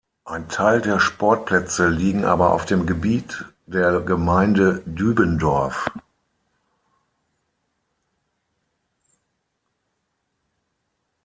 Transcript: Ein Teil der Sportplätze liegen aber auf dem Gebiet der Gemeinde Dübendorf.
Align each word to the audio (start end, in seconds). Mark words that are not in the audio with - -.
Ein 0.25 0.49
Teil 0.49 0.81
der 0.81 0.99
Sportplätze 0.99 1.87
liegen 1.87 2.25
aber 2.25 2.53
auf 2.53 2.65
dem 2.65 2.87
Gebiet 2.87 3.45
der 3.67 3.99
Gemeinde 4.01 4.81
Dübendorf. 4.87 5.91